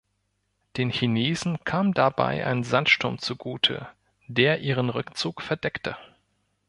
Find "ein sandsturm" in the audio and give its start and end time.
2.47-3.19